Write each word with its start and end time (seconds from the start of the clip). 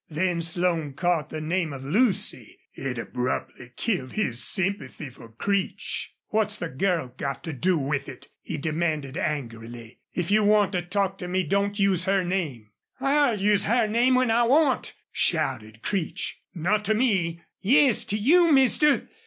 Then 0.09 0.41
Slone 0.41 0.93
caught 0.93 1.29
the 1.29 1.39
name 1.39 1.71
of 1.73 1.83
Lucy. 1.83 2.57
It 2.73 2.97
abruptly 2.97 3.71
killed 3.75 4.13
his 4.13 4.43
sympathy 4.43 5.11
for 5.11 5.29
Creech. 5.29 6.15
"What's 6.29 6.57
the 6.57 6.69
girl 6.69 7.13
got 7.17 7.43
to 7.43 7.53
do 7.53 7.77
with 7.77 8.09
it?" 8.09 8.27
he 8.41 8.57
demanded, 8.57 9.15
angrily. 9.15 9.99
"If 10.15 10.31
you 10.31 10.43
want 10.43 10.71
to 10.71 10.81
talk 10.81 11.19
to 11.19 11.27
me 11.27 11.43
don't 11.43 11.77
use 11.77 12.05
her 12.05 12.23
name." 12.23 12.71
"I'll 12.99 13.39
use 13.39 13.65
her 13.65 13.85
name 13.87 14.15
when 14.15 14.31
I 14.31 14.41
want," 14.41 14.95
shouted 15.11 15.83
Creech. 15.83 16.41
"Not 16.55 16.83
to 16.85 16.95
me!" 16.95 17.41
"Yes, 17.59 18.03
to 18.05 18.17
you, 18.17 18.51
mister. 18.51 19.07